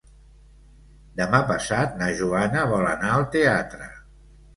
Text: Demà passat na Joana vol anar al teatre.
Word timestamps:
Demà 1.19 1.41
passat 1.51 1.93
na 1.99 2.07
Joana 2.21 2.63
vol 2.71 2.87
anar 2.95 3.13
al 3.19 3.27
teatre. 3.37 3.91